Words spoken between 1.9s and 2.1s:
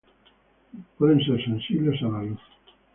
a